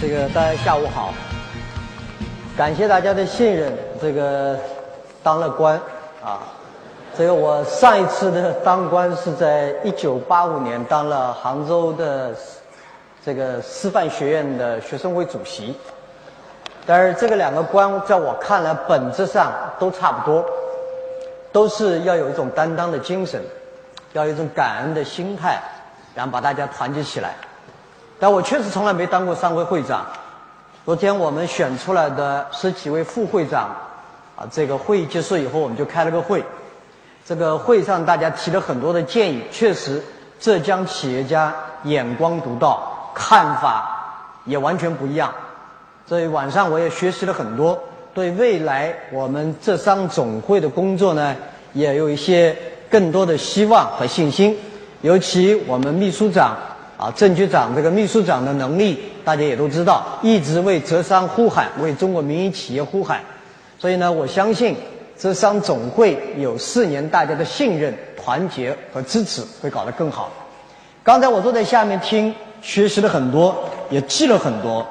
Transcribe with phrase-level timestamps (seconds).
[0.00, 1.12] 这个大家下午好，
[2.56, 3.70] 感谢大家的信任。
[4.00, 4.58] 这个
[5.22, 5.78] 当了官
[6.24, 6.40] 啊，
[7.14, 12.34] 这个我上一次的当官是在一九八五年当了杭州的
[13.22, 15.76] 这个师范学院的学生会主席。
[16.86, 20.42] 但是这个两个官在我看来本质上都差不多，
[21.52, 23.38] 都是要有一种担当的精神，
[24.14, 25.60] 要有一种感恩的心态，
[26.14, 27.34] 然后把大家团结起来。
[28.20, 30.04] 但我确实从来没当过商会会长。
[30.84, 33.70] 昨天我们选出来的十几位副会长，
[34.36, 36.44] 啊，这个会议结束以后，我们就开了个会。
[37.24, 40.02] 这个会上大家提了很多的建议，确实
[40.38, 43.88] 浙江企业家眼光独到，看法
[44.44, 45.32] 也完全不一样。
[46.06, 47.78] 所以晚上我也学习了很多，
[48.12, 51.34] 对未来我们浙商总会的工作呢，
[51.72, 52.54] 也有一些
[52.90, 54.58] 更多的希望和信心。
[55.00, 56.54] 尤其我们秘书长。
[57.00, 63.22] 啊，郑局长这个秘书长的能力，大家也都知道，一直为浙商呼喊，为中国民营企业呼喊。
[63.78, 64.76] 所以呢，我相信
[65.18, 70.30] 浙商总会有四年大家的信任、团结和支持，会搞得更好。
[71.02, 73.56] 刚才我坐在下面听，学习了很多，
[73.88, 74.86] 也记了很多。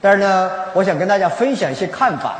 [0.00, 2.38] 但是呢，我想跟大家分享一些看法。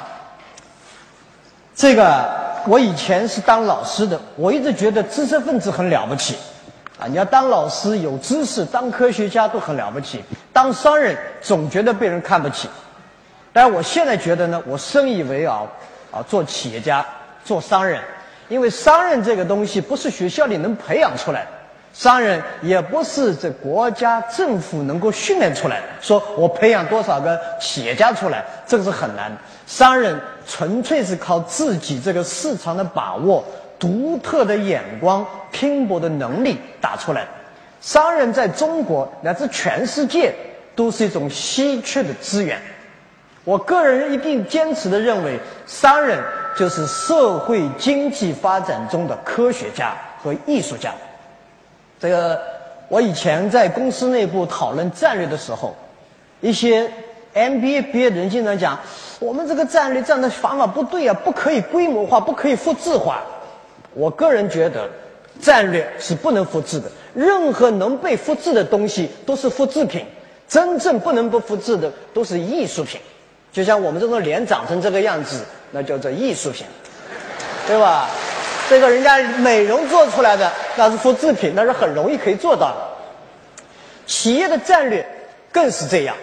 [1.76, 2.28] 这个
[2.66, 6.34] 我以前是当老师的，我一直觉得知识分子很了不起。
[6.98, 10.22] 啊，你要当老师有知识，当科学家都很了不起。
[10.52, 12.68] 当商人总觉得被人看不起。
[13.52, 15.66] 但我现在觉得呢，我深以为傲
[16.12, 17.04] 啊，做企业家、
[17.44, 18.00] 做商人，
[18.48, 21.50] 因为商人这个东西不是学校里能培养出来的，
[21.92, 25.86] 商人也不是这国家政府能够训练出来的。
[26.00, 29.30] 说我培养多少个企业家出来，这个是很难。
[29.66, 33.44] 商人纯粹是靠自己这个市场的把握。
[33.84, 37.27] 独特的眼光、拼搏的能力打出来，
[37.82, 40.34] 商人在中国乃至全世界
[40.74, 42.58] 都是一种稀缺的资源。
[43.44, 46.18] 我个人一定坚持的认为，商人
[46.56, 50.90] 就是社会经济发展中的科学家和艺术家。
[52.01, 52.40] 这个，
[52.89, 55.77] 我以前在公司内部讨论战略的时候，
[56.40, 56.90] 一些
[57.34, 58.78] MBA 毕业的人经常讲，
[59.18, 63.22] 我们这个战略这样的方法不对啊，不可以规模化，不可以复制化。
[63.94, 64.88] 我个人觉得，
[65.40, 66.90] 战略是不能复制的。
[67.14, 70.05] 任何能被复制的东西都是复制品，
[70.48, 73.00] 真正不能不复制的都是艺术品。
[73.52, 76.66] 就像我们这种脸长成这个样子，那叫做艺术品，
[77.68, 78.10] 对吧？
[78.68, 82.77] 这个人家美容做出来的那是复制品，那是很容易可以做到的。
[84.06, 85.06] 企业的战略
[85.52, 86.16] 更是这样。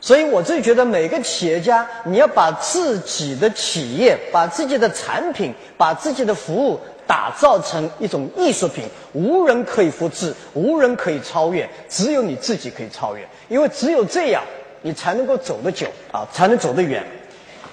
[0.00, 6.80] 所以我自己觉得，每个企业家，你要把自己的企业、把自己的产品、把自己的服务。
[7.06, 8.84] 打造成一种艺术品，
[9.14, 13.28] 无人可以复制，无人可以超越，只有你自己可以超越。
[13.48, 14.40] 因为只有这样，
[14.82, 17.04] 你才能够走得久啊，才能走得远。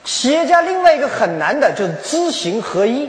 [0.04, 3.08] 企业家另外一个很难的就是知行合一。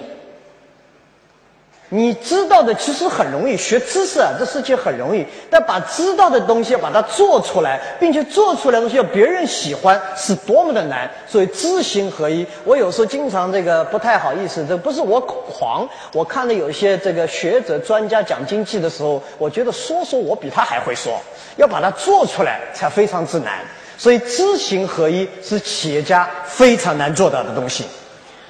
[1.91, 5.25] 你知道的其实很容易，学知识啊，这事情很容易。
[5.49, 11.11] 但把知道的东西要把它做出来，并且做出来的东西要别人喜欢，是多么的难。
[11.27, 15.89] 所以知行合一，我有时候经常这个不太好意思，这不是我狂。
[16.13, 21.19] 我看了有些这个学者专家讲经济的时候，我觉得说说我比他还会说，
[21.57, 23.61] 要把它做出来才非常之难。
[23.97, 27.87] 所以知行合一是企业家非常难做到的东西。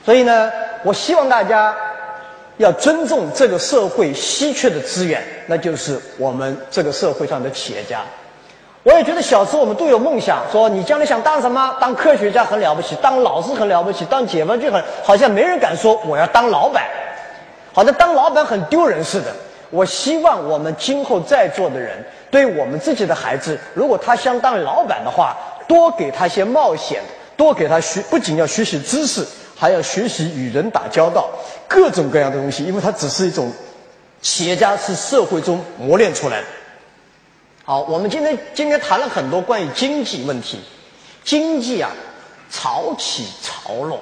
[0.04, 0.50] 所以呢，
[0.82, 1.72] 我希望大家。
[2.58, 8.02] 要尊重这个社会稀缺的资源，那就是我们这个社会上的企业家。
[8.82, 11.76] 我也觉得小时候我们都有梦想，说你将来想当什么？
[11.80, 16.84] 当科学家很了不起，当老师很了不起，当解放军很好像没人敢说我要当老板，
[17.72, 19.26] 好像当老板很丢人似的。
[19.70, 25.36] 我希望我们今后在座的人，对我们自己的孩子，如果他想当老板的话，
[25.68, 27.02] 多给他些冒险，
[27.36, 29.24] 多给他学，不仅要学习知识。
[29.58, 31.28] 还要学习与人打交道，
[31.66, 33.50] 各种各样的东西，因为它只是一种
[34.22, 36.46] 企业家是社会中磨练出来的。
[37.64, 40.60] 好，我们今天今天谈了很多关于经济问题，
[41.24, 41.90] 经济啊，
[42.52, 44.00] 潮起潮落，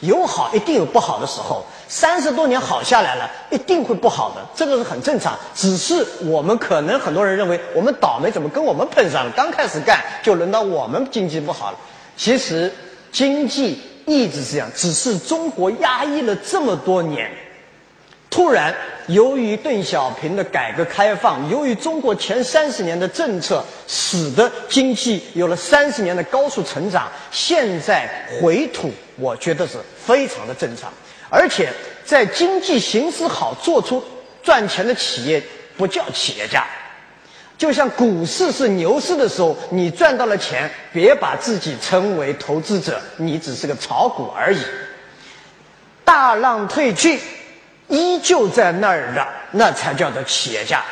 [0.00, 1.62] 有好一定有不好的时候。
[1.86, 5.38] 三十多年好下来了，一定会不好的，这个是很正常。
[5.54, 9.32] 只是我们可能很多人认为我们倒霉，怎么跟我们碰上了？
[9.36, 11.78] 刚开始干就轮到我们经济不好了。
[12.16, 12.72] 其实
[13.12, 13.82] 经济。
[14.10, 17.30] 一直是这样，只是中国压抑了这么多年，
[18.28, 18.74] 突然
[19.06, 28.10] 由于邓小平的改革开放，由于中国前三十年的政策，使得经济有了三十年的高速成长，现在
[28.40, 30.92] 回吐，我觉得是非常的正常。
[31.28, 31.72] 而且
[32.04, 34.02] 在经济形势好、做出
[34.42, 35.40] 赚钱的企业，
[35.76, 36.66] 不叫企业家。
[37.60, 44.58] 就像股市是牛市的时候，你赚到了钱，别把自己称为投资者，你只是个炒股而已。
[46.02, 47.20] 大浪退去，
[47.88, 50.82] 依旧在那儿的，那才叫做企业家，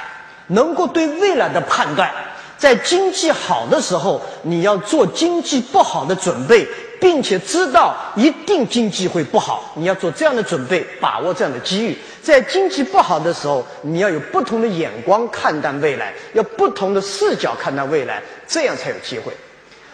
[0.49, 2.12] 能够对未来的判断。
[2.58, 6.66] 在经济好的时候，你要做经济不好的准备，
[7.00, 11.96] 并且知道一定经济会不好，你要做这样的准备，把握这样的机遇。
[12.20, 19.32] 在经济不好的时候，你要有不同的眼光看待未来，要不同的视角看待未来，这样才有机会。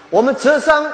[0.08, 0.90] 我们浙商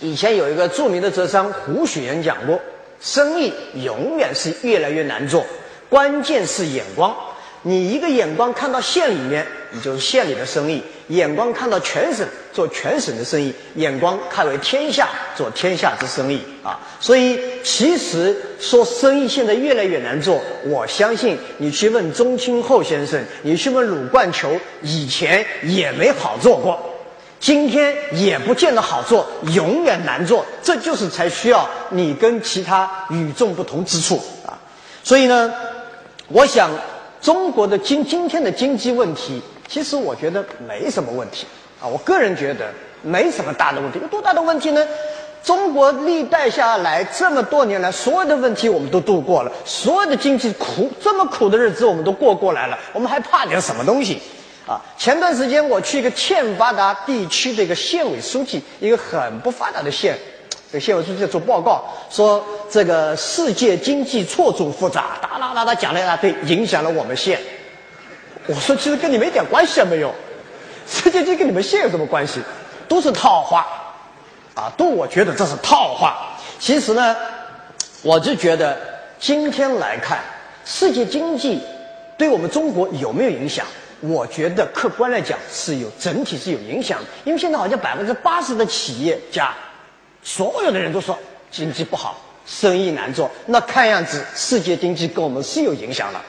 [0.00, 2.60] 以前有一个著名的浙商胡雪岩讲过：
[3.00, 5.46] 生意永远是越来越难做，
[5.88, 7.14] 关键是眼光。
[7.62, 16.80] 你一个眼光看到县里面，你就是县里的生意；眼光看到全省，做全省的生意；眼光看为天下，做天下之生意啊！
[17.00, 26.80] 所以，其实说生意现在越来越难做，我相信你去问钟清厚先生，你去问鲁冠球，以前也没好做过，
[27.38, 30.46] 今天也不见得好做，永远难做。
[30.62, 34.56] 这就是才需要你跟其他与众不同之处啊！
[35.04, 35.52] 所以呢，
[36.28, 36.70] 我想。
[37.20, 41.46] 中国的今今天的经济问题，其实我觉得没什么问题
[41.80, 41.86] 啊。
[41.86, 42.72] 我个人觉得
[43.02, 43.98] 没什么大的问题。
[44.00, 44.86] 有多大的问题呢？
[45.42, 54.20] 中国历代下来这么多年来，所有的问题我们都度过了，所有的经济苦这么苦的日子我们都过过来了，我们还怕点什么东西
[54.66, 54.80] 啊？
[54.98, 60.14] 前段时间我去一个欠发达地区的一个县委书记，一个很不发达的县。
[60.72, 67.40] 这县委书记做报告说，这个世界经济错综复杂，哒啦哒哒讲了一大堆，影响了我们县。
[68.46, 70.14] 我说，其实跟你们一点关系也没有，
[70.86, 72.40] 世界经济跟你们县有什么关系？
[72.86, 73.66] 都是套话，
[74.54, 76.38] 啊，都我觉得这是套话。
[76.60, 77.16] 其实呢，
[78.02, 78.78] 我就觉得
[79.18, 80.20] 今天来看，
[80.64, 81.60] 世界经济
[82.16, 83.66] 对我们中国有没有影响？
[83.98, 87.00] 我觉得客观来讲是有，整体是有影响。
[87.24, 89.52] 因为现在好像百分之八十的企业家。
[90.22, 91.18] 所有的人都说
[91.50, 93.30] 经济不好，生意难做。
[93.46, 96.22] 那看样子世界经济跟我们是有影响了。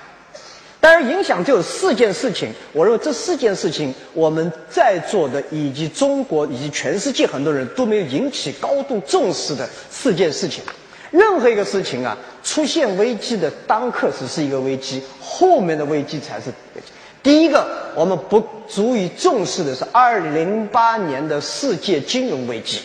[0.79, 2.51] 当然，影响就有四件事情。
[2.73, 10.63] 我认为这四件事情，我们在座的以及中国以及全世界很多人都没有引起高度重视的四件事情。
[11.11, 16.87] 任何一个事情啊，出现危机的当刻只是一个危机，后面的危机才是危机。
[17.21, 17.63] 第一个，
[17.93, 22.79] 我们不足以重视的是二零零八年的世界金融危机。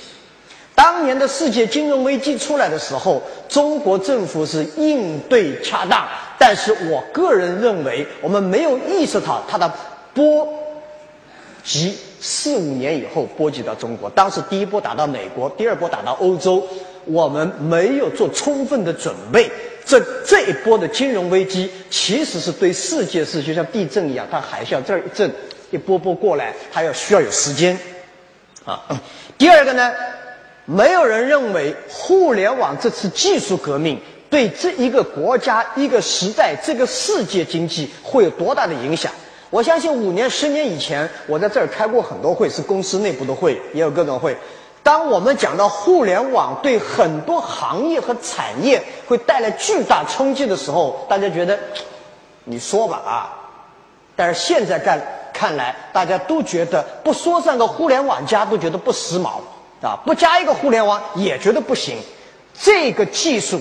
[0.76, 6.06] 当年的世界金融危机出来的时候，中国政府是应对恰当，
[6.38, 9.72] 但是我个人认为，我们没有意识到它的
[10.12, 10.46] 波
[11.64, 14.10] 及四五年以后波及到中国。
[14.10, 16.62] 当时第一波打到美国，第二波打到欧洲，
[17.06, 19.50] 我们没有做充分的准备。
[19.86, 25.32] 这这一波的金融危机其实是对世界是就像地震一样，它还是要这儿一震，
[25.70, 27.78] 一波波过来，它要需要有时间
[28.66, 28.84] 啊。
[29.38, 29.90] 第二个呢？
[30.66, 39.12] 没有人认为互联网这次技术革命对这一个国家、一个时代、这个世界经济会有多大的影响。
[39.48, 44.36] 我相信五年、十年以前，我在这儿开过很多会，是公司内部的会，也有各种会。
[44.82, 51.56] 当我们讲到互联网对很多行业和产业会带来巨大冲击的时候，大家觉得
[52.42, 53.32] 你说吧啊。
[54.16, 55.00] 但是现在看
[55.32, 59.38] 看来，大家都觉得不说上个互联网加都觉得不时髦。
[59.82, 61.96] 啊，不加一个互联网也觉得不行。
[62.58, 63.60] 这个技术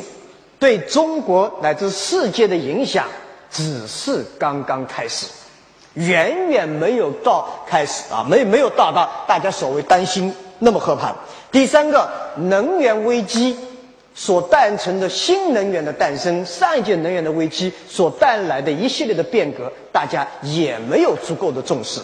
[0.57, 3.05] 对中国乃至世界的影响
[3.51, 5.27] 只是刚刚开始，
[5.95, 11.13] 远远没有到开始啊，没没有到达大家所谓担心那么可怕。
[11.51, 13.57] 第三个，能源危机
[14.13, 22.00] 所诞生的新能源的诞生，上一届能源的危机所带来的一系列的变革，大家也没有足够的重视。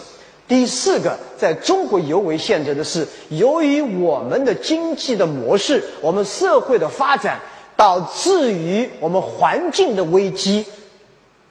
[0.52, 7.40] 第四个，在中国尤为现实的是，由于我们的经济的模式，我们社会的发展，
[7.74, 10.62] 导致于我们环境的危机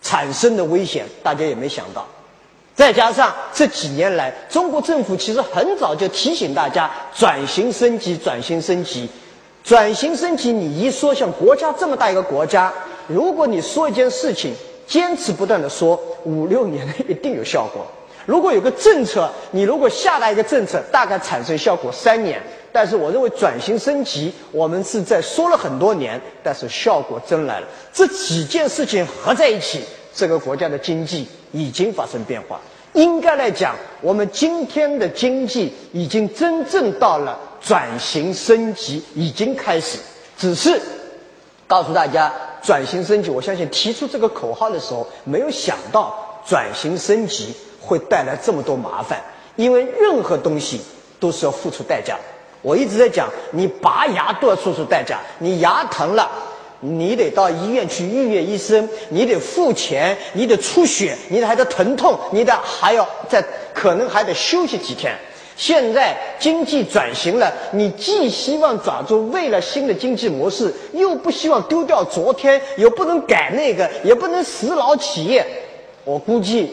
[0.03, 2.05] 产生的危险，大家也没想到。
[2.75, 9.10] 再加上这几年来，中国政府其实很早就提醒大家转型升级，转型升级，
[9.63, 10.53] 转型升级。
[10.53, 12.72] 你一说，像国家这么大一个国家，
[13.08, 14.53] 如果你说一件事情，
[14.86, 17.84] 坚持不断的说，五六年一定有效果。
[18.25, 22.42] 如果有个政策，你如果下达一个政策，大概产生效果三年。
[22.74, 27.68] 但是我认为转型升级，我们是在说了很多年，但是效果真来了。
[27.92, 29.82] 这几件事情合在一起，
[30.13, 32.62] 这个国家的经济已经发生变化。
[32.94, 39.98] 应该来讲，我们今天的经济已经真正到了转型升级，已经开始。
[40.38, 40.80] 只是
[41.68, 47.54] 告诉大家，转型升级，我相信提出这个口号的时候，没有想到转型升级。
[47.82, 49.20] 会带来这么多麻烦，
[49.56, 50.80] 因为任何东西
[51.20, 52.16] 都是要付出代价。
[52.62, 56.30] 我一直在讲，你拔牙都要付出代价，你牙疼了，
[56.80, 65.12] 你得到医院去预约医生，你得付钱，你得出血，你得还得疼痛，你得还要再可能还得休息几天。
[65.58, 75.46] 现在经济转型了，你既希望抓住未来新的经济模式，又不希望丢掉昨天，又不能改那个，也不能死老企业。
[76.04, 76.72] 我估计，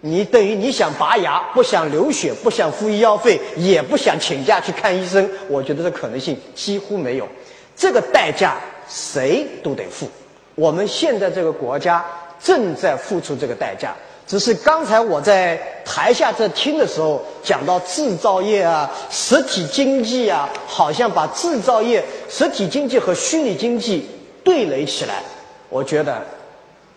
[0.00, 5.28] 你等于你想拔牙，不想流血，不想付医药费，也不想请假去看医生。
[5.48, 7.28] 我觉得这可能性几乎没有。
[7.76, 8.56] 这个代价
[8.88, 10.08] 谁都得付。
[10.54, 12.04] 我们现在这个国家
[12.42, 13.94] 正在付出这个代价。
[14.26, 24.08] 只是刚才我在台下在听的时候，讲到制造业啊、实体经济啊，好像把制造业、实体经济和虚拟经济
[24.44, 25.20] 对垒起来。
[25.68, 26.22] 我觉得，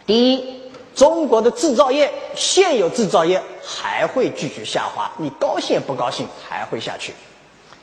[0.06, 0.53] 第一，
[0.96, 7.14] 中国的制造业现有制造业还会继续下滑，你高兴不高兴还会下去。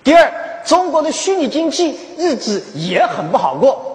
[0.03, 0.33] 第二，
[0.65, 3.87] 中国的虚拟经济日子也很不好过。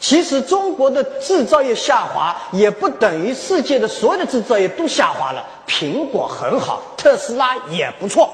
[0.00, 5.44] 其实中国的制造业下滑，也不等于世界的所有的制造业都下滑了。
[5.66, 8.30] 苹果很好，特斯拉也不错。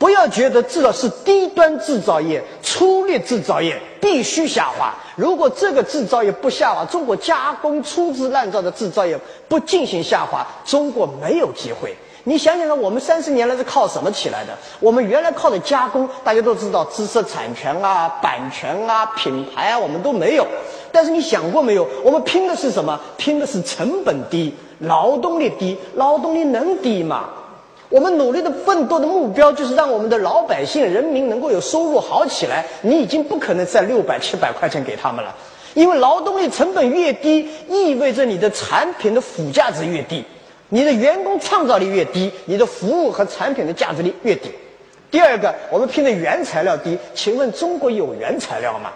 [0.00, 4.94] 不要觉得制造是低端制造业、粗劣制造业必须下滑。
[5.14, 9.14] 如果这个制造业不下滑，中国加工粗制滥造的制造业
[9.46, 11.94] 不进行下滑，中国没有机会。
[12.24, 14.56] 你想想看，我们三十年来是靠什么起来的？
[14.80, 20.46] 我们原来靠的加工，大家都知道，知识产权啊、版权啊、品牌啊，我们都没有。
[20.90, 21.86] 但是你想过没有？
[22.02, 22.98] 我们拼的是什么？
[23.18, 25.76] 拼的是成本低、劳动力低。
[25.96, 27.28] 劳动力能低吗？
[27.90, 32.64] 我们努力的奋斗的目标就是让我们的老百姓、人民能够有收入好起来。
[32.82, 35.34] 你已经不可能再六百、七百块钱给他们了，
[35.74, 40.24] 因为劳动力成本越低，意味着你的产品的附加值越低。
[40.68, 44.52] 你的员工创造力越低，你的服务和产品的价值力越低。
[45.10, 48.92] 第二个，我们拼的原材料低，请问中国有原材料吗？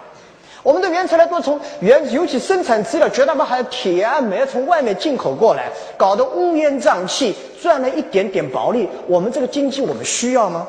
[0.65, 8.89] 我们的原材料都从原，尤其生产资料，绝大部分还有铁啊煤从外面进口过来，搞得乌烟瘴气，赚了一点点薄利。
[9.05, 10.67] 我们这个经济我们需要吗？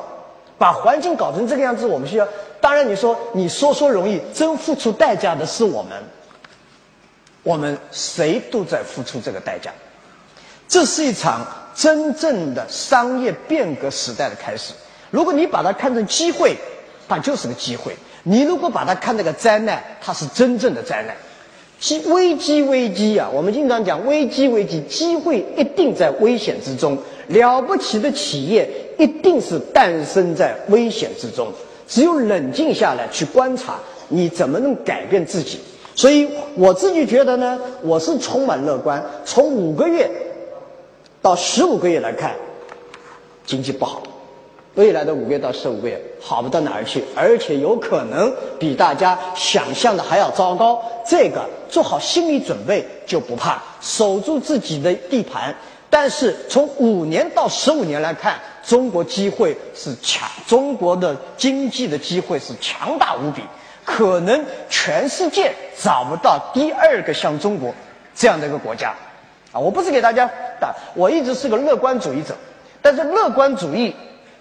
[0.55, 2.27] 把环境搞成这个样子，我们需要？
[2.61, 5.97] 当然，你说你说说容易，真付出代价的是我们。
[7.41, 9.71] 我们谁都在付出这个代价。
[10.67, 11.41] 这是一场
[11.73, 14.73] 真正的商业变革时代的开始。
[15.09, 16.55] 如果你把它看成机会，
[17.09, 17.93] 它就是个机会；
[18.27, 21.15] 你如果把它看那个灾难，它是真正的灾难。
[21.79, 23.29] 机危机危机啊！
[23.31, 26.97] 我们经常讲危机危机，机会一定在危险之中。
[27.27, 31.47] 了不起的企业一定是诞生在危险之中。
[31.87, 33.79] 只有冷静下来去观察，
[34.09, 35.59] 你怎么能改变自己？
[35.95, 39.03] 所以我自己觉得呢，我是充满乐观。
[39.23, 40.09] 从五个月。
[41.19, 42.35] 到十五个月来看，
[43.45, 44.01] 经济不好，
[44.77, 50.79] 未来的五个月到十五个月好不到哪儿去，而且有可能比大家想象的还要糟糕。
[51.03, 55.55] 这个做好心理准备就不怕，守住自己的地盘。
[55.89, 63.41] 但是从五年到十五年来看，中国机会是强，中国的经济的机会是强大无比，
[63.83, 67.73] 可能全世界找不到第二个像中国
[68.13, 68.93] 这样的一个国家。
[69.51, 70.29] 啊，我不是给大家
[70.59, 72.35] 打，我一直是个乐观主义者，
[72.79, 73.95] 但是乐观主义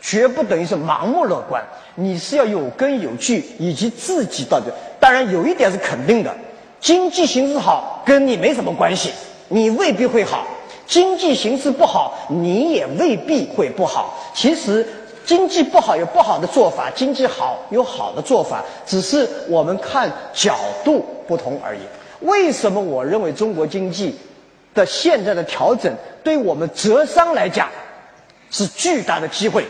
[0.06, 1.60] 绝不等于是盲目乐观，
[1.96, 4.66] 你是要有根有据，以及自己到底。
[5.00, 6.32] 当然有一点是肯定的，
[6.78, 9.10] 经济形势好跟你没什么关系，
[9.48, 10.46] 你未必会好；
[10.86, 14.16] 经济形势不好，你也未必会不好。
[14.32, 14.86] 其实
[15.24, 21.80] 经济不好有不好的做法，经济好有好的做法，只是我们看角度不同而已。
[22.20, 24.14] 为什么我认为中国经济？
[24.72, 25.90] 的现在的调整，
[26.22, 27.66] 对我们浙商来讲
[28.50, 29.66] 是巨大的机会。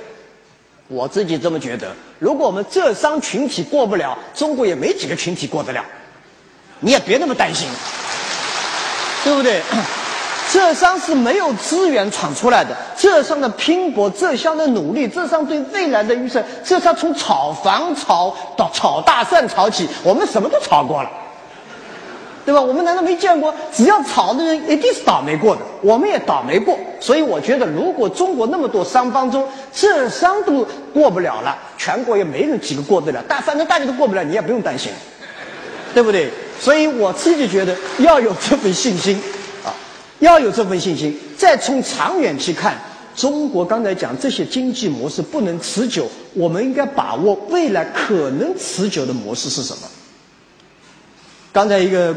[0.89, 1.95] 我自己这么觉得。
[2.19, 5.85] 如果我们浙商群体过不了，中国也没几个群体过得了。
[6.81, 7.69] 你也别那么担心，
[9.25, 9.63] 对不对？
[10.53, 12.77] 浙商是没有资源闯出来的。
[12.97, 21.11] 浙商的拼搏，浙商的努力，浙商对未来的预测，浙商从炒房炒到炒大蒜炒起，我们什么都炒过了。
[22.47, 22.61] 对吧？
[22.61, 23.53] 我们难道没见过？
[23.73, 26.79] 只要炒的人一定是倒霉过的，我们也倒霉过。
[27.01, 33.21] 所以我觉得，如果中国那么多商方中，浙商都过不了了，全国也没人几个过得了。
[33.27, 34.93] 但反正大家都过不了，你也不用担心，
[35.93, 36.31] 对不对？
[36.61, 39.21] 所以我自己觉得要有这份信心
[39.65, 39.75] 啊，
[40.21, 41.19] 要有这份信心。
[41.37, 42.77] 再从长远去看，
[43.17, 49.81] 中国刚才讲这些经济模式不能持久，我们应该把握未来可能持久的模式是什么？
[51.53, 52.15] 刚才一个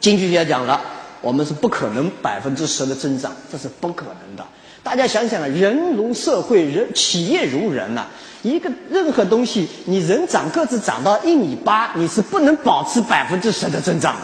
[0.00, 0.80] 经济学家讲了，
[1.20, 4.44] 我们是不可能百分之十的增长，这是不可能的。
[4.82, 8.06] 大家想想啊，人如社会，人企业如人呐。
[8.42, 14.20] 一个任何东西，你人长个子长到一米八，你是不能保持百分之十的增长的。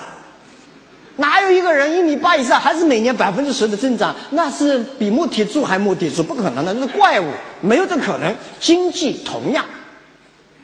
[1.17, 4.17] 哪有一个人一米八以上还是每年百分之十的增长？
[4.31, 7.27] 那是比木铁柱还木铁柱，不可能的，那是怪物，
[7.61, 8.35] 没有这可能。
[8.59, 9.63] 经济同样，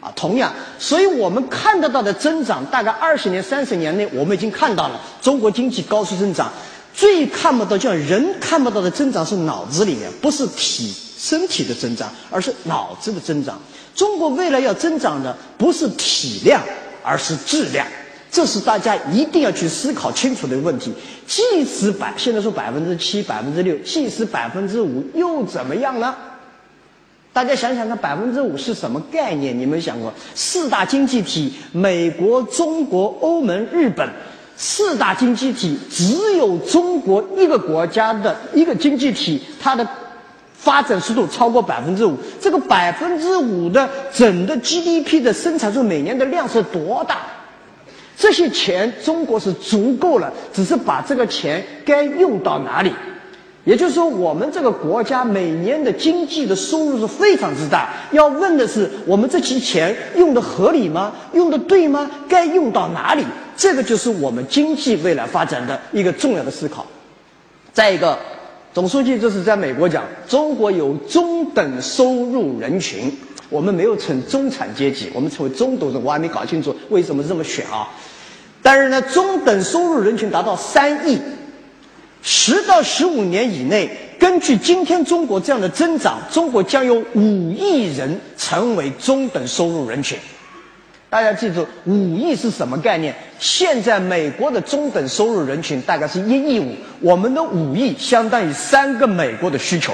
[0.02, 6.52] 啊，同样，所以我们看得到的增长，大概二十年、三十年内，我们已经看到了中国经济高速增长。
[6.92, 13.58] 最看不到，就像人看不到的增长是脑子里面，不是体身体的增长，而是脑子的增长。
[13.94, 16.60] 中国未来要增长的不是体量，
[17.02, 17.86] 而是质量，
[18.30, 20.92] 这是大家一定要去思考清楚的问题。
[21.26, 26.14] 即使百现在说百分之七、百分之六，即使百分之五又怎么样呢？
[27.32, 29.58] 大家想想看，百分之五是什么概念？
[29.58, 30.12] 你们想过？
[30.34, 34.08] 四大经济体：美国、中国、欧盟、日本。
[34.54, 39.84] 四大经济体只有中国一个国家的一个经济体，它的
[40.54, 42.16] 发展速度超过百分之五。
[42.38, 47.16] 这个百分之五的整个 GDP 的生产数每年的量是多大？
[48.16, 52.92] 这些钱中国是足够了，只是把这个钱该用到哪里。
[53.64, 57.90] 也就是说，我们这个国家每年的经济的收入是非常之大。
[58.10, 61.12] 要问的是，我们这些钱用的合理吗？
[61.32, 62.10] 用的对吗？
[62.28, 63.24] 该用到哪里？
[63.56, 66.84] 这个就是我们经济未来发展的一个重要的思考。
[67.72, 68.18] 再一个，
[68.74, 73.16] 总书记这是在美国讲，中国有中等收入人群，
[73.48, 76.02] 我们没有称中产阶级，我们称为中等人。
[76.02, 77.88] 我还没搞清楚为什么这么选啊？
[78.60, 81.20] 但是呢，中等收入人群达到三亿，
[82.22, 90.16] 十到十五年以内，根据今天中国这样的增长，中国将有五亿人成为中等收入人群。
[91.10, 93.14] 大家记住，五亿是什么概念？
[93.38, 99.92] 现在美国的中等收入人群大概是一亿五，我们的五亿相当于三个美国的需求。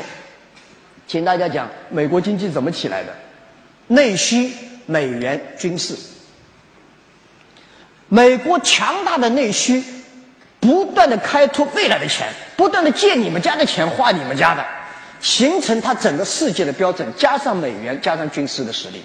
[1.07, 3.13] 请大家讲，美国经济怎么起来的？
[3.87, 4.53] 内需、
[4.85, 5.97] 美元、军事。
[8.09, 9.83] 美国强大的内需，
[10.61, 14.65] 不断的开拓未来的钱，不断的借你们家的钱花你们家的，
[15.21, 19.03] 形成它整个世界的标准，加上美元，加上军事的实力。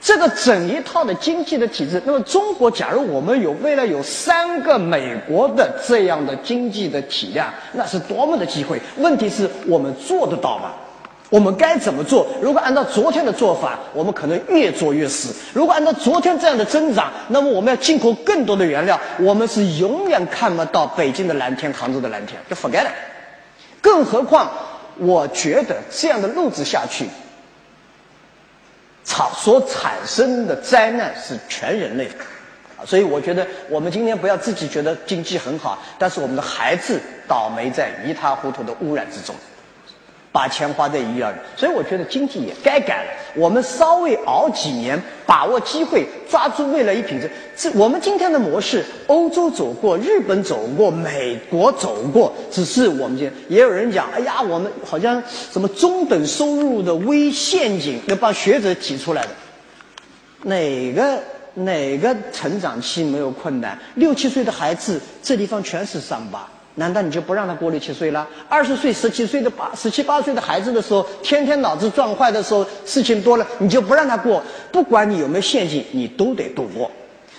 [0.00, 8.80] 这个整一套的经济的体制，那么中国假如我们有未来有三个美国的这样的经济的体量，那是多么的机会！
[8.98, 10.72] 问题是我们做得到吗？
[11.28, 12.26] 我们该怎么做？
[12.40, 22.90] 如果按照昨天的做法，我们可能越做越死；如果按照昨天这样的增长，那么我们要进口更多的原料，我们是永远看不到北京的蓝天、杭州的蓝天，就 forget 了。
[23.80, 24.50] 更何况，
[24.98, 27.08] 我觉得这样的路子下去。
[29.04, 32.14] 产所产生的灾难是全人类的，
[32.84, 39.34] 所以我觉得我们今天不要自己觉得经济很好，但是我们的孩子倒霉在一塌糊涂的污染之中。
[40.36, 43.10] 把钱花在医疗里，所以我觉得经济也该改了。
[43.34, 47.30] 我们稍微熬几年，把握机会，抓住未来一品质。
[47.56, 59.30] 这我们今天的模式，欧洲走过，日本走过，美国走过，只是我们今天也有人讲，哎呀，我们好像什么中等收入的微陷阱，要帮学者提出来的。
[60.42, 61.18] 哪个
[61.54, 63.78] 哪个成长期没有困难？
[63.94, 66.46] 六七岁的孩子，这地方全是伤疤。
[66.78, 68.26] 难道你就不让他过六七岁了？
[68.48, 74.42] 二十岁、十七岁的八、十七八岁的孩子的时候，天天脑子撞坏的时候，事情多了，你就不让他过？
[74.70, 76.90] 不管你有没有陷阱，你都得度过。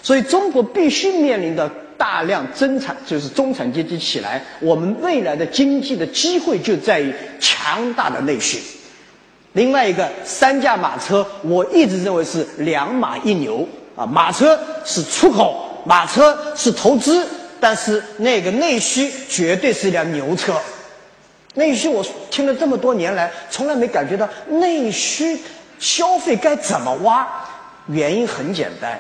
[0.01, 8.59] 所以，中国必须面临的大量增产，就是中产阶级起来，我们未来的经济的机会就在于强大的内需。
[9.53, 17.23] 另外一个三驾马车，我一直认为是两马一牛啊，马车是出口，马车是投资。
[17.59, 20.55] 但是那个内需绝对是一辆牛车，
[21.55, 25.39] 内需我听了这么多年来，从来没感觉到内需
[25.79, 27.27] 消费该怎么挖。
[27.87, 28.99] 原因很简单，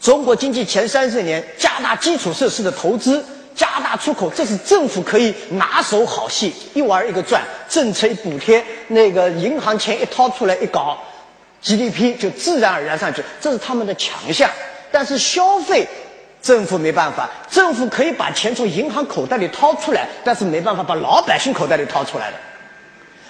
[0.00, 3.22] 中国经济前三十年加大基础设施的投资，
[3.54, 7.42] 加大出口，这是政府可以拿手好戏，一玩一个赚。
[7.68, 10.96] 政策一补贴，那个银行钱一掏出来一搞
[11.62, 14.48] ，GDP 就自然而然上去，这是他们的强项。
[14.90, 15.86] 但是消费。
[16.42, 22.36] 政府没办法，政府可以把钱从银行口袋里掏出来，但是没办法把老百姓口袋里掏出来的。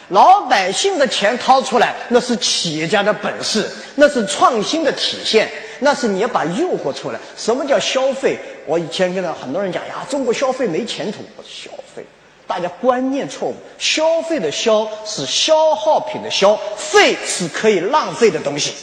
[0.09, 7.21] 老百姓的钱掏出来，那是企业家的本事，那是创新的体现，那是你要把诱惑出来。
[7.37, 8.39] 什么叫消费？
[8.67, 11.19] 我以前跟很多人讲呀，中国消费没前途。
[11.47, 12.05] 消费，
[12.47, 13.57] 大家观念错误。
[13.79, 18.75] 消费的消是消耗品的消，费是可以浪费的东西。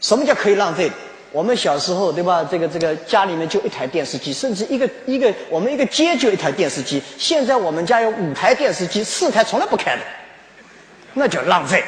[0.00, 0.90] 什么叫可以浪费？
[1.34, 2.46] 我们小时候对吧？
[2.48, 7.02] 这个这个家里面就一台电视机，甚至一个一个我们一个街就一台电视机。
[7.18, 10.02] 现在我们家有五台电视机，四台从来不开的，
[11.14, 11.82] 那叫浪费，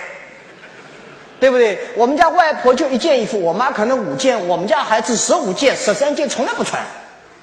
[1.38, 1.78] 对不对？
[1.94, 6.84] 我们家外婆就一件衣服，我妈可能五件，我们家孩子十五件、十三件从来不穿，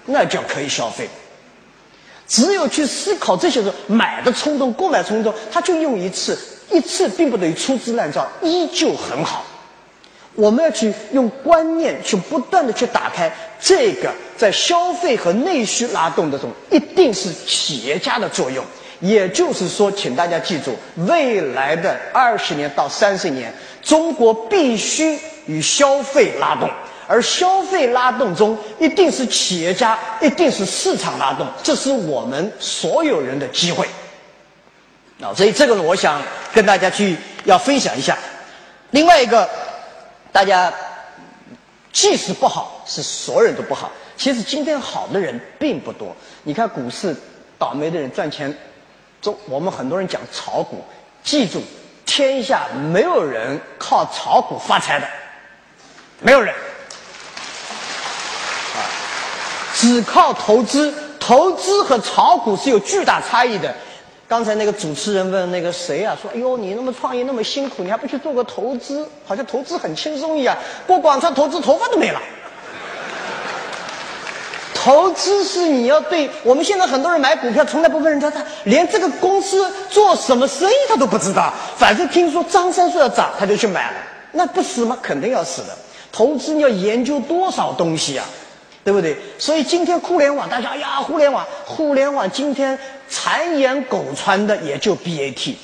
[0.06, 1.08] 那叫可以消费。
[2.28, 6.38] 只有去思考这些时候，买的冲动、购买冲动，他就用一次，
[6.70, 9.46] 一次并不等于粗制滥造，依旧很好。
[10.36, 18.66] 我们要去用观念去不断的去打开这个在消费和内需拉动的这种，一定是企业家的作用。
[19.00, 20.76] 也就是说，请大家记住，
[21.08, 26.70] 未来的二十年到三十年，中国必须与消费拉动，
[27.06, 33.86] 而消费拉动中一定是企业家，一定是市场拉动，这是我们所有人的机会。
[35.22, 36.22] 啊，所以这个呢，我想
[36.54, 38.18] 跟大家去要分享一下。
[38.90, 39.48] 另外一个。
[40.34, 40.74] 大家，
[41.94, 43.90] 即使不好，是所有人都不好。
[44.18, 46.16] 其实今天好的人并不多。
[46.42, 47.16] 你看股市
[47.60, 48.52] 倒霉的人赚钱，
[49.22, 50.84] 中我们很多人讲炒股，
[51.24, 51.62] 记住，
[52.04, 55.08] 天下没有人靠炒股发财的，
[56.20, 56.54] 没有人。
[58.76, 58.82] 啊，
[59.76, 63.74] 只靠投资，投资和炒股是有巨大差异的。
[64.28, 69.08] 刚才那个主持人问那个谁啊，说：“哎呦，你那么创业那么辛苦，你还不去做个投资？
[69.26, 70.58] 好像投资很轻松一样。
[70.88, 72.20] 过广川投资，头发都没了。
[74.74, 81.54] 投资是你要对我们现在很多人买股票，从来不问人家，他连这个公司做什么生意他都不知道。
[81.78, 83.98] 反正听说张三说要涨，他就去买了。
[84.32, 84.98] 那不死吗？
[85.02, 85.78] 肯定要死的。
[86.12, 88.26] 投资你要研究多少东西啊？”
[88.84, 89.16] 对不对？
[89.38, 92.78] 所以今天互联网，大家哎呀，互联网，互联网今天
[93.10, 95.56] 谗言苟传的也就 BAT。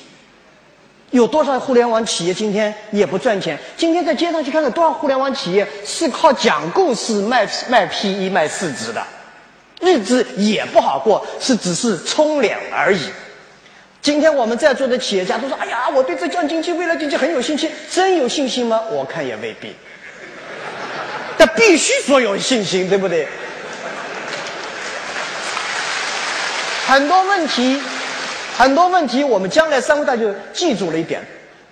[1.11, 3.57] 有多少互联网企业今天也不赚钱？
[3.75, 9.03] 今天在街上去看看，多少互联网企业是靠讲故事卖卖 PE 卖市值的，
[9.81, 13.01] 日子也不好过，是只是充脸而已。
[14.01, 18.81] 今天我们在座的企业家都说：“哎呀，我对浙江经济、未来经济很有信心。”真有信心吗？
[18.91, 19.75] 我看也未必。
[21.39, 23.25] 但必须说有信心，对不对？
[26.85, 27.79] 很多问题，
[28.57, 31.21] 很多问题，我们将来三位大就记住了一点：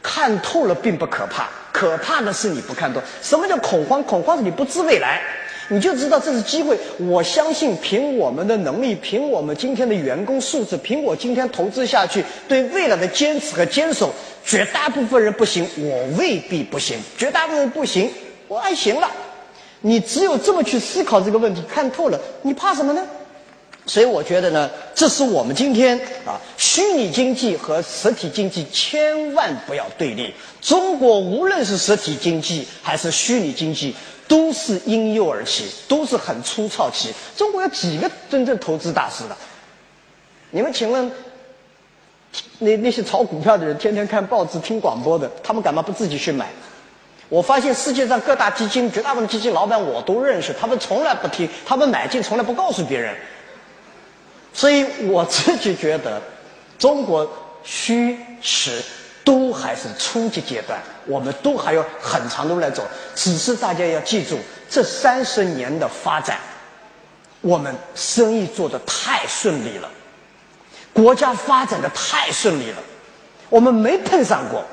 [0.01, 3.01] 看透了并不可怕，可怕的是你不看透。
[3.21, 4.01] 什么叫恐慌？
[4.03, 5.21] 恐慌是你不知未来，
[5.67, 6.77] 你就知道这是机会。
[6.97, 14.13] 我相信，凭我们的能力，凭我们今天的员工素质，凭我今天投资下去对未来的坚持和坚守，
[14.45, 18.09] 绝大部分人不行，我未必不行；绝大部分人不行，
[18.47, 19.11] 我还行了。
[19.87, 23.01] 你只有这么去思考这个问题，看透了，你怕什么呢？
[23.85, 30.33] 所以我觉得呢，这是我们今天啊，虚拟经济和实体经济千万不要对立。
[30.59, 33.95] 中国无论是实体经济还是虚拟经济，
[34.27, 37.13] 都是婴幼儿期，都是很粗糙期。
[37.37, 39.37] 中国有几个真正投资大师的？
[40.51, 41.09] 你们请问，
[42.59, 46.49] 那那些炒股票的人，天天看报纸、听广播的，他们干嘛不自己去买？
[47.29, 53.13] 我发现世界上各大基金，绝大部分基金老板我都认识，他们从来不听，他们买进从来不告诉别人。
[54.53, 56.21] 所以我自己觉得，
[56.79, 57.29] 中国
[57.63, 58.81] 虚实
[59.25, 62.87] 都还是初级阶段，我们都还有很长的路来走。
[63.13, 66.39] 只是大家要记住，这三十年的发展，
[67.41, 69.89] 我们生意做得太顺利了，
[70.93, 72.77] 国家发展的太顺利了，
[73.49, 74.63] 我们没碰上过。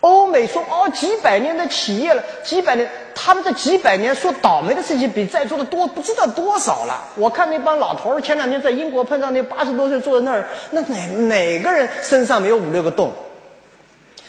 [0.00, 7.04] 欧美说哦，几百年的企业了，几百年，他们这几百年说倒霉的事情比在座的多不知道多少了。
[7.16, 13.12] 我看那帮老头儿前两天在英国碰上那八十多岁坐在那儿，那哪哪个人身上没有五六个洞？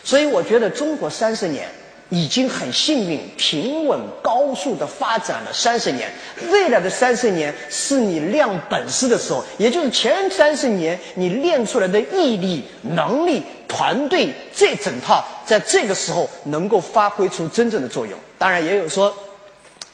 [0.04, 1.68] 所以我觉得中国三十年。
[2.14, 6.10] 已经很幸运，平稳高速的发展了三十年。
[6.52, 18.20] 未来的三十年是你亮本事的时候，也就是前三十年你练出来的毅力、能力、团队这整套，在这个时候能够发挥出真正的作用。
[18.38, 19.16] 当然，也有说，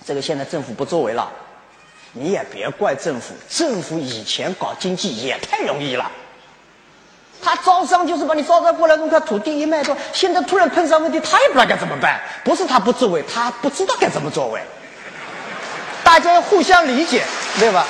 [0.04, 1.30] 这个现在政府不作为了，
[2.14, 6.10] 你也别怪政府，政府以前搞经济也太容易了。
[7.40, 9.96] 他招商就是把你招商过来，弄块土地一卖掉。
[10.12, 12.20] 现在突然碰上问题，他也不知道该怎么办。
[12.44, 14.60] 不是他不作为，他不知道该怎么作为。
[16.04, 17.24] 大家要互相理解，
[17.60, 17.86] 对吧？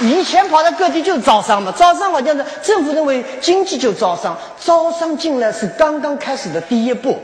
[0.00, 7.18] 以前跑到各地就是招商嘛，招商好像是政府认为经济就招商，招商进来是刚刚开始的第一步。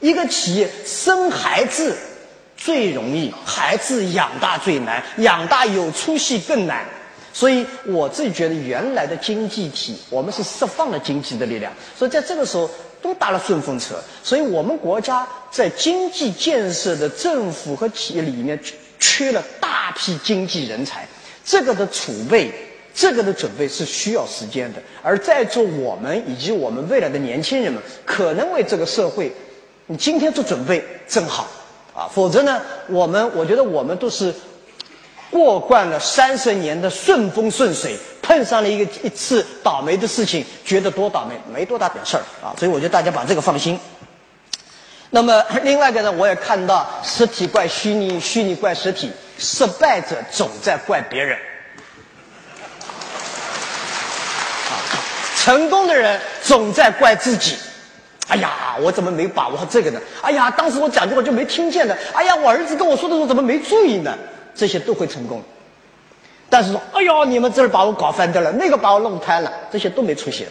[0.00, 1.96] 一个企业生孩子
[2.56, 6.84] 最容易，孩子养大最难，养大有出息更难。
[7.32, 11.72] 所以我自己觉得，原来的经济体，我们是释放了经济的力量。
[11.98, 12.70] 所以在这个时候，
[13.02, 13.96] 都搭了顺风车。
[14.22, 18.56] 所以我们国家在经济建设的政府和企业里面
[19.00, 21.08] 缺了大批经济人才，
[21.44, 22.52] 这个的储备。
[22.96, 29.32] 这个的准备是需要时间的，而在座我们以及我们未来的年轻人们，可能为这个社会，
[29.86, 31.48] 你今天做准备正好，
[31.92, 34.32] 啊，否则呢，我们我觉得我们都是
[35.28, 43.76] 过惯了三十年的顺风顺水，碰上了一个一次倒霉的事情，觉得多倒霉，没多大点事儿啊，所以我觉得大家把这个放心。
[45.10, 51.36] 那么另外一个呢，我也看到实体怪虚拟，虚拟怪实体，失败者总在怪别人。
[54.70, 54.72] 啊
[55.36, 57.56] 成功的人总在怪自己，
[58.28, 60.00] 哎呀，我怎么没把握这个呢？
[60.22, 61.94] 哎呀，当时我讲这话就没听见呢。
[62.14, 64.16] 哎呀，我儿子跟我说的时候怎么没注意呢？
[64.54, 65.42] 这些都会成功，
[66.48, 70.46] 但是说，哎呦，你们这儿把我搞翻掉了，那个把我弄瘫了，这些都没出现。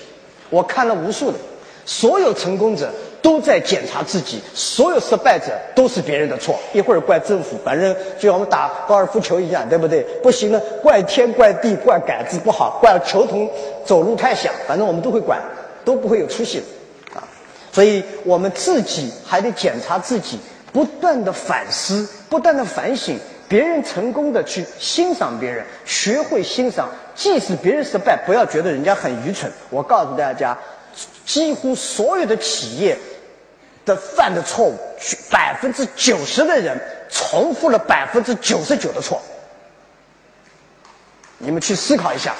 [0.50, 1.40] 我看了无数的，
[1.86, 2.94] 所有成功者。
[3.24, 6.60] 都在检查自己，所有失败者都是别人的错。
[6.74, 10.04] 一会儿怪政府，反正就像我们打高尔夫球一样，对不对？
[10.22, 13.50] 不行了，怪天怪地，怪杆子不好，怪球童
[13.86, 15.42] 走路太响，反正我们都会管，
[15.86, 16.62] 都不会有出息
[17.16, 17.24] 啊。
[17.72, 20.38] 所以我们自己还得检查自己，
[20.74, 29.50] 不断的反思，不断的反省，别人成功的去欣赏别人，学会欣赏，即使别人失败，不要觉得人家很愚蠢。
[29.70, 30.58] 我告诉大家，
[31.26, 32.98] 几乎所有的企业。
[33.86, 34.80] 的犯的错误，
[35.30, 39.22] 百分之九十的人重复了百分之九十九的错。
[41.38, 42.34] 你们去思考一下，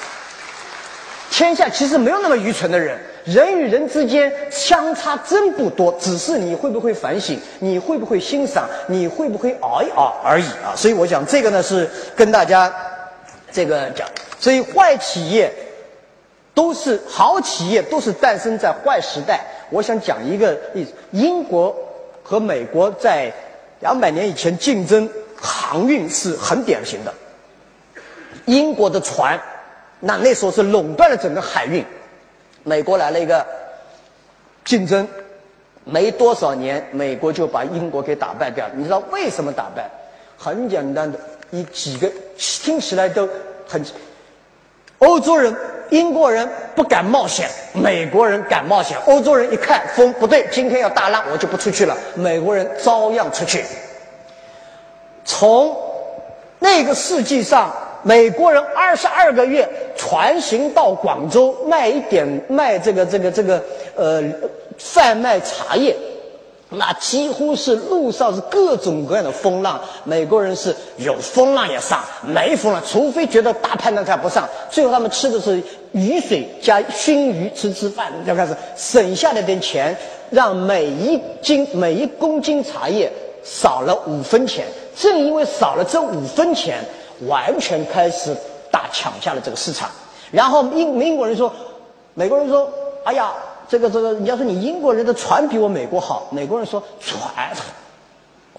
[1.30, 10.72] 天下其实没有那么愚蠢的人，人与人之间相差真不多，只是你会不会反省，你会不会欣赏，你会不会熬一熬而已啊！
[10.74, 12.74] 所以我讲这个呢，是跟大家
[13.52, 14.08] 这个讲，
[14.40, 15.52] 所以坏企业。
[16.54, 19.40] 都是好企业，都是诞生在坏时代。
[19.70, 21.74] 我想讲一个例子：英国
[22.22, 23.32] 和美国在
[23.80, 27.12] 两百年以前竞争航运是很典型的。
[28.46, 29.40] 英国的船，
[30.00, 31.84] 那那时候是垄断了整个海运。
[32.62, 33.44] 美国来了一个
[34.64, 35.06] 竞争，
[35.84, 38.68] 没多少年，美国就把英国给打败掉。
[38.74, 39.90] 你知道为什么打败？
[40.38, 41.18] 很简单的，
[41.50, 43.28] 一几个听起来都
[43.66, 43.84] 很。
[45.04, 45.54] 欧洲人、
[45.90, 48.96] 英国人不敢冒险，美国人敢冒险。
[49.06, 51.96] 欧洲人一看风不对，今天要大浪，我就不出去了。
[52.14, 53.64] 美国人照样出去。
[55.24, 55.76] 从
[56.58, 63.62] 那个世纪上，美国人二十二个月船行到广州卖一点卖这个这个这个
[63.94, 64.22] 呃
[64.78, 65.94] 贩卖茶叶。
[66.76, 74.48] 那几乎是路上是各种各样的风浪，美国人是有风浪也上，没风浪，除非觉得大判断才不上。
[74.70, 79.96] 最后他们吃的是雨水加熏鱼吃吃饭，就开始省下来点钱，
[80.30, 83.10] 让每一斤每一公斤茶叶
[83.42, 84.66] 少了五分钱。
[84.96, 86.78] 正因为少了这五分钱，
[87.28, 88.36] 完全开始
[88.70, 89.90] 大抢下了这个市场。
[90.30, 91.52] 然后英英国人说，
[92.14, 92.68] 美国人说，
[93.04, 93.32] 哎呀。
[93.68, 97.50] 这个这个，你要说你英国人的船比我美国好，美国人说船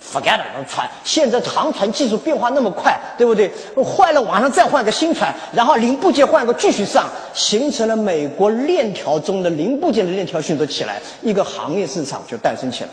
[0.02, 3.52] ，forget it，船现在航船技术变化那么快，对不对？
[3.84, 12.90] 坏了马上再换个新船，然后零部件换个继续上，形成了美国链条中的零部件的链条迅速起来，一个行业市场就诞生起来。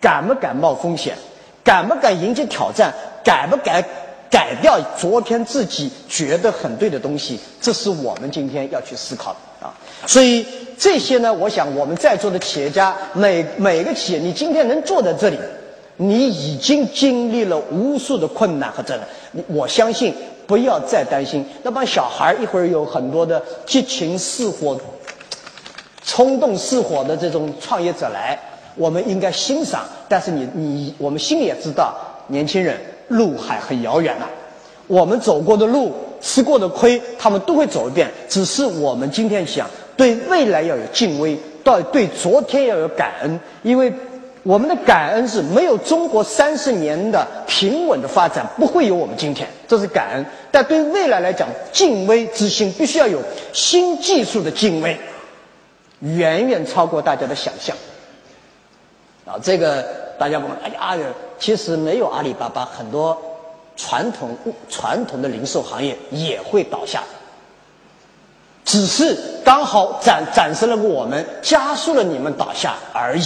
[0.00, 1.14] 敢不敢冒风险？
[1.62, 2.94] 敢不敢迎接挑战？
[3.22, 3.84] 敢不敢
[4.30, 7.38] 改掉昨天自己觉得很对的东西？
[7.60, 9.74] 这是我们今天要去思考的啊！
[10.06, 10.46] 所以。
[10.80, 15.36] 这些呢，我想我们在座的企业家，每每个企业，你今天能坐在这里，
[15.98, 19.44] 你已经经历了无数的困难和责任。
[19.48, 20.14] 我相信，
[20.46, 24.80] 不要再担心那帮小孩一会儿有很多的激情似火、
[26.02, 28.38] 冲动似火的这种创业者来，
[28.74, 29.82] 我们应该欣赏。
[30.08, 31.94] 但是你你，我们心里也知道，
[32.28, 34.24] 年轻人路还很遥远呢。
[34.86, 38.10] 我们走过的路、吃过的亏，他们都会走一遍。
[38.30, 39.68] 只是我们今天想。
[40.00, 43.92] 对未来要有敬畏，到对昨天要有感恩，因为
[44.42, 50.24] 我们的感恩是没有中国三十年的平稳的发展，不会有我们今天，这是感恩。
[50.50, 54.96] 但对未来来讲，敬畏之心必须要有新技术的敬畏，
[56.00, 57.76] 远远超过大家的想象。
[59.26, 59.86] 啊，这个
[60.18, 61.04] 大家问，哎呀，
[61.38, 63.20] 其实没有阿里巴巴，很多
[63.76, 64.34] 传统
[64.70, 67.02] 传统的零售行业也会倒下。
[68.64, 73.24] 只是刚好展展示了我们，加速了你们倒下而已。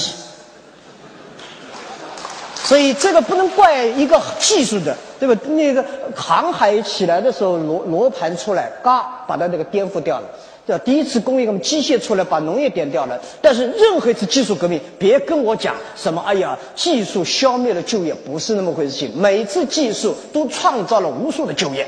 [2.54, 5.38] 所以这个不能怪一个技术的，对吧？
[5.48, 5.84] 那个
[6.16, 10.26] 航海起来的时候，罗罗盘出来，嘎，把它那个颠覆掉了。
[10.66, 10.82] 对吧？
[10.82, 13.20] 第一次工业革命，机械出来把农业点掉了。
[13.42, 18.92] 但是任何一次技术革命，别跟我讲什么，哎呀，技术消灭了就业，不是那么回事。
[18.92, 21.86] 情每次技术都创造了无数的就业。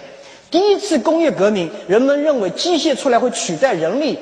[0.51, 4.19] 第一次工业革命，人们认为机械出来会取代人力，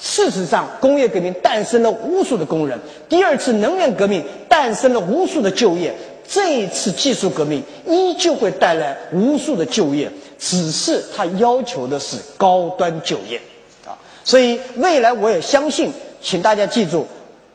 [0.00, 2.78] 事实上，工业革命诞生了无数的工人。
[3.08, 5.94] 第二次能源革命诞生了无数的就业。
[6.32, 13.36] 这一次技术革命依旧会带来无数的就业，只是它要求的是高端就业，
[13.84, 17.04] 啊，所以未来我也相信，请大家记住，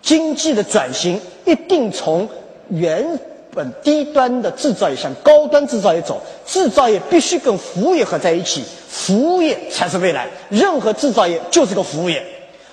[0.01, 2.27] 经济的转型一定从
[2.67, 3.17] 原
[3.55, 12.23] 本低端的制造业向高端制造业走，制造业必须跟服务业合在一起，服务业才是未来，任何制造业就是个服务业，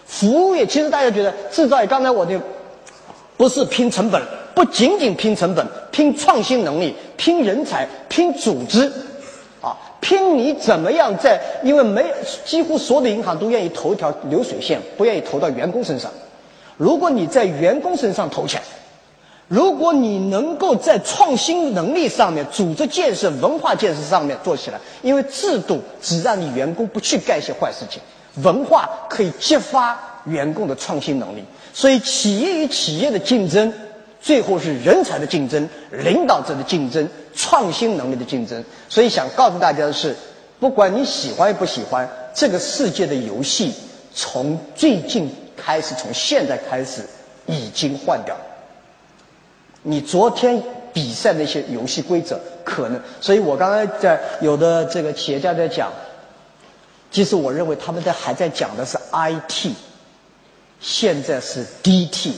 [0.05, 2.39] 服务业其实大家觉得制造业，刚才我就
[3.37, 4.21] 不是拼成本。
[4.55, 8.93] 不仅仅拼成本，拼创新能力，拼人才，拼组织，
[9.63, 11.41] 啊，拼你怎么样在？
[11.65, 12.05] 因为没
[12.45, 16.11] 几乎所有的银行都愿意投一条流水线，不愿意投到员工身上。
[16.77, 18.61] 如果你在员工身上投钱，
[19.49, 28.01] 如果你能够在创新能力上面、组织建设、文化建设上面做起来，因为制度只让你员工不去干一些坏事情，
[28.43, 31.45] 文化可以激发员工的创新能力。
[31.75, 33.73] 所以，企业与企业的竞争。
[34.25, 38.65] 最后是人才的竞争、领导者的竞争、创新能力的竞争。
[38.89, 40.15] 所以想告诉大家的是，
[40.61, 43.75] 不管你喜欢不喜欢，这个世界的游戏
[44.15, 47.03] 从最近开始，从现在开始
[47.47, 48.41] 已经换掉了。
[49.83, 55.93] 你昨天比赛那些游戏规则可能，所以我刚才在有的这个企业家在讲，
[57.11, 59.73] 其实我认为他们在还在讲的是 IT，
[60.81, 62.33] 现在是 DT。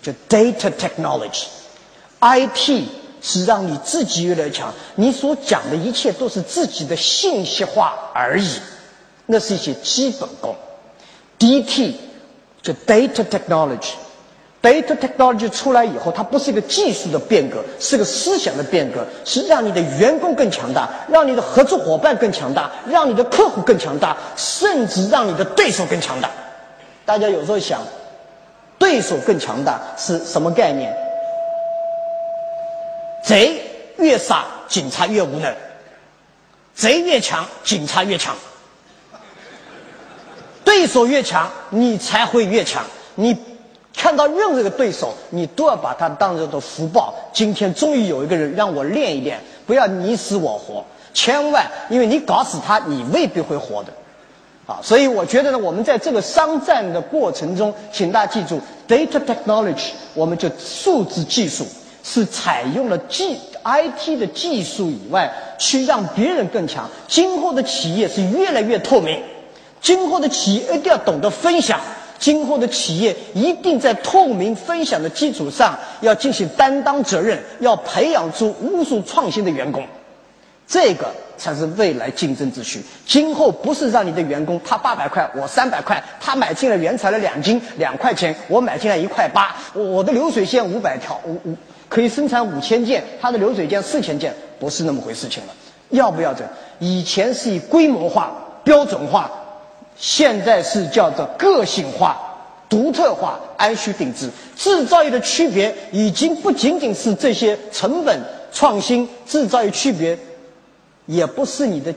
[0.00, 2.84] 就 data technology，IT
[3.20, 4.72] 是让你自己越来越强。
[4.94, 8.48] 你所讲的一切都是自己的信息化而已，
[9.26, 10.54] 那是一些基本功。
[11.36, 11.94] DT
[12.62, 13.90] 就 data Technology
[14.68, 26.30] data technology 出来以后，它不是一个技术的变革，是个思想的变革，是让你的员工更强大，让你的合作伙伴更强大，让你的客户更强大，甚至让你的对手更强大。
[27.06, 27.80] 大家有时候想。
[28.80, 30.96] 对手更强大是什么概念？
[33.24, 33.60] 贼
[33.96, 35.52] 越傻，警察越无能；
[36.76, 38.36] 贼越强，警察越强。
[40.62, 42.84] 对手越强，你才会越强。
[43.16, 43.36] 你
[43.98, 47.12] 看到任何一个对手，你都要把他当成的福报。
[47.32, 50.84] 今天终于有一个人让我练一练，不要你死我活。
[51.12, 53.92] 千万，因为你搞死他，你未必会活的。
[54.68, 61.66] 啊，所以我觉得呢，我们在这个商战的过程中，请大家记住，data technology，我们就数字技术
[62.04, 66.88] 是采用了技 IT 的技术以外，去让别人更强。
[67.08, 69.20] 今后的企业是越来越透明，
[69.80, 71.80] 今后的企业一定要懂得分享，
[72.18, 79.84] 今后的企业一定在透明分享的基础上，要进行担当责任，要培养出无数创新的员工。
[80.66, 82.82] 这个才是未来竞争秩序。
[83.06, 91.56] 今后不是让你的员工他八百块，我三百块，他买进了原材料两斤两块钱，我买进来一块八，我的流水线五百条，五五
[91.88, 95.54] 可以生产五千件，他的流水线四千件，不是那么回事情了。
[95.88, 96.44] 要不要这？
[96.80, 98.30] 以前是以规模化、
[98.62, 99.30] 标准化，
[99.98, 102.16] 现在是叫做个性化、
[102.68, 104.30] 独特化、按需定制。
[104.56, 108.20] 制造业的区别已经不仅仅是这些成本
[108.52, 110.18] 创新，制造业区别。
[111.06, 111.94] 也不是你的，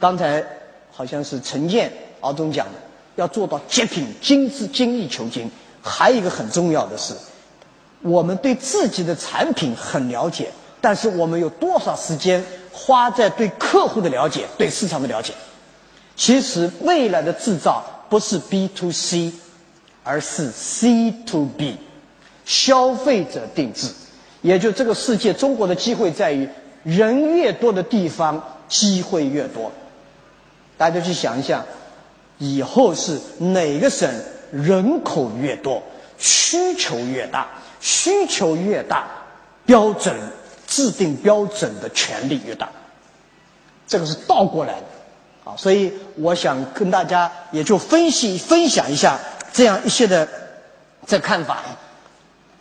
[0.00, 0.44] 刚才
[0.90, 2.72] 好像是陈建敖总讲的，
[3.14, 5.48] 要做到极品、精致、精益求精。
[5.80, 7.14] 还有一个很重要的是，
[8.02, 10.48] 我们对自己的产品很了解，
[10.80, 15.32] 但是我们有多少时间花在对客户的了解、对市场的了解？
[16.16, 19.32] 其实未来的制造不是 B to C，
[20.02, 21.76] 而是 C to B，
[22.44, 23.88] 消费者定制。
[24.42, 26.48] 也就这个世界，中国的机会在于。
[26.82, 29.72] 人越多的地方，机会越多。
[30.76, 31.64] 大家去想一想，
[32.36, 34.06] 以后是哪个省
[34.52, 35.82] 人口越多，
[36.18, 37.48] 需求越大，
[37.80, 39.08] 需求越大，
[39.64, 40.14] 标准
[40.66, 42.68] 制定标准的权利越大。
[43.86, 44.86] 这个是倒过来的，
[45.44, 49.18] 啊，所以我想跟大家也就分析分享一下
[49.52, 50.26] 这样一些的
[51.06, 51.58] 这看法，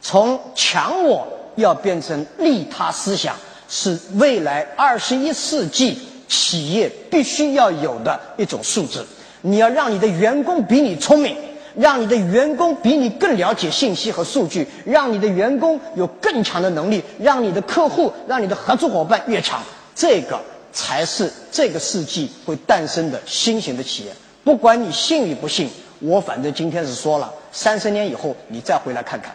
[0.02, 3.36] 从强我要变成利他思想。
[3.70, 9.04] 是未来二十一世纪企业必须要有的一种素质。
[9.42, 11.36] 你要让你的员工比你聪明，
[11.74, 19.60] 让你的员工比你更了解信息和数据，让你的员工有更强的能力，让你的客户、让你的合作伙伴越强，
[19.96, 20.40] 这个
[20.74, 24.12] 才是这个世纪会诞生的新型的企业。
[24.44, 25.70] 不管你信与不信，
[26.00, 29.34] 我反正今天是说了，三十年以后你再回来看看。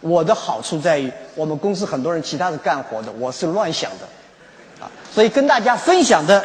[0.00, 6.44] 我的好处在于，我们公司很多人其他是干活的，我是乱想的，啊，所以跟大家分享的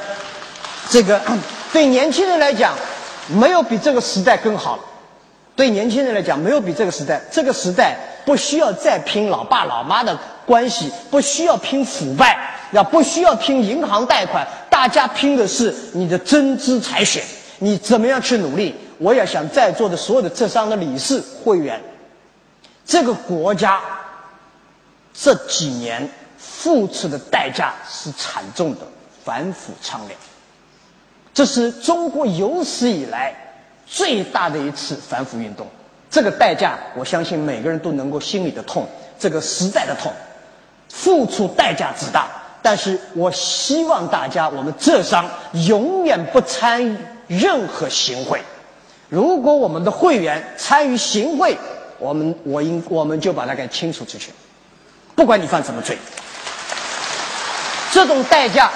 [0.90, 1.22] 这个，
[1.74, 2.74] 对年轻人来讲，
[3.28, 4.84] 没有比这个时代更好了。
[5.54, 17.24] 对年轻人来讲，没有比这个时代，这个时代不需要再拼老爸老妈的关系，不需要拼腐败，要不需要拼银行贷款，大家拼的是你的真知才选，
[17.60, 18.76] 你怎么样去努力？
[18.98, 21.82] 我也想在座的所有的浙商的理事会员。
[22.86, 23.80] 这个国家
[25.14, 28.82] 这几年付出的代价是惨重的，
[29.24, 30.18] 反腐倡廉，
[31.34, 33.34] 这是中国有史以来
[33.86, 35.68] 最大的一次反腐运动。
[36.10, 40.12] 这个代价，我相信每个人都能够心里的痛，这个时代的痛，
[40.90, 42.28] 付出代价之大。
[42.62, 45.30] 但是我希望大家，我们浙商
[45.68, 46.98] 永远不参与
[47.28, 48.42] 任何行贿。
[49.10, 51.58] 如果我们的会员参与行贿，
[51.98, 54.32] 我们我应我们就把它给清除出去，
[55.16, 55.98] 不管你犯什么罪，
[57.92, 58.72] 这种代价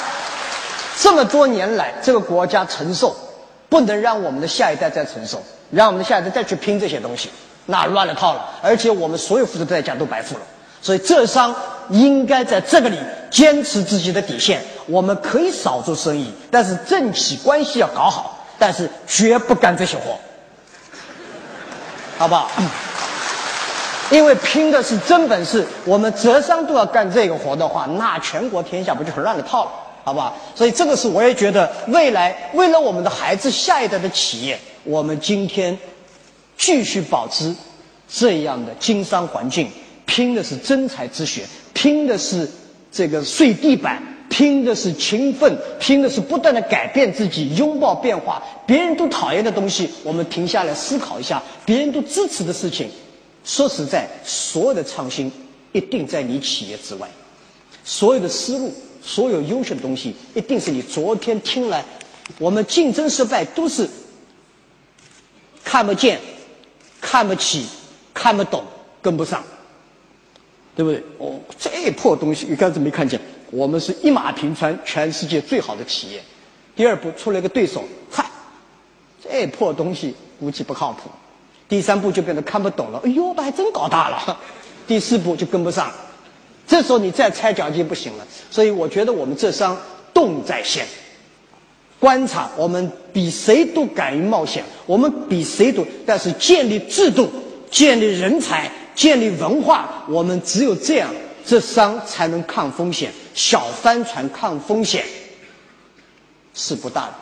[0.98, 3.16] 这么多年来这个国家承受，
[3.70, 7.30] 不能让我们的下一代再承受，让我们的下一代再去拼这些东西，
[7.68, 10.42] 那乱了套了，而且我们所有付出的代价都白付了。
[10.82, 11.56] 所以浙商
[11.90, 13.00] 应该在这个里
[13.36, 20.18] 坚持自己的底线，我们可以少做生意，但是政企关系要搞好，但是绝不干这些活，
[22.18, 22.50] 好不好？
[24.10, 29.72] 因为拼的是真本事，我们浙商都要干这个活的话，那全国天下不就很乱了套了，
[30.06, 30.34] 好不好？
[30.56, 35.78] 所以这个是我也觉得，未来为了我们的孩子下一代的企业，我们今天
[36.58, 37.54] 继续保持
[38.08, 39.70] 这样的经商环境，
[40.06, 42.50] 拼的是真才之学，拼的是
[42.96, 48.42] 这个睡地板，拼的是勤奋，拼的是不断的改变自己，拥抱变化。
[48.66, 52.90] 别人都讨厌的东西，我们停下来思考一下；别人都支持的事情。
[53.44, 55.30] 说实在，所有的创新
[55.74, 57.10] 一定在你企业之外，
[57.84, 58.74] 所有的思路，
[59.04, 61.84] 所有优秀的东西，一定是你昨天听来，
[62.40, 63.90] 我们竞争失败都是
[65.66, 66.18] 看不见、
[67.02, 67.66] 看不起、
[68.14, 68.64] 看不懂、
[69.02, 69.44] 跟不上，
[70.76, 71.02] 对不对？
[71.18, 73.20] 哦，这破东西一开始没看见，
[73.50, 76.22] 我们是一马平川，全世界最好的企业。
[76.76, 78.26] 第二步出来个对手，嗨，
[79.24, 81.10] 这破东西估计不靠谱。
[81.68, 84.40] 第三步就变得看不懂了，哎呦，还真搞大了。
[84.86, 85.92] 第四步就跟不上，
[86.68, 88.28] 这时候你再拆脚就不行了。
[88.52, 89.76] 所以我觉得我们这商
[90.14, 90.86] 动在先，
[92.00, 97.32] 观察我们比谁都敢于冒险，我们比谁都，但是建立制度、
[97.72, 101.14] 建立人才、建立文化，我们只有这样，
[101.46, 103.12] 这商才能抗风险。
[103.34, 105.06] 小帆船抗风险
[106.54, 107.14] 是不大的，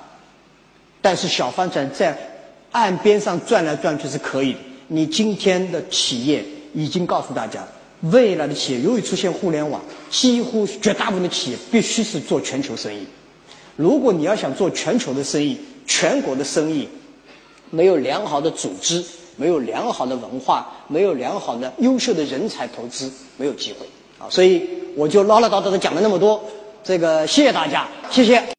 [1.02, 2.30] 但是小帆船在。
[2.74, 4.60] 岸边上转来转去是可以的。
[4.88, 6.44] 你今天的企业
[6.74, 7.64] 已经告诉大家，
[8.02, 13.06] 未来的企业由于出现互联网，几乎绝大部分的企业必须是做全球生意。
[13.76, 15.56] 如果你要想做全球的生意、
[15.86, 16.90] 全国的生意，
[17.70, 19.06] 没有良好的组织，
[19.36, 23.86] 没有良好的文化，没有良好的优秀的人才投资，没有机会
[24.20, 24.30] 啊！
[24.30, 26.42] 所以我就唠唠叨叨的讲了那么多，
[26.84, 28.53] 这个谢谢大家，谢谢。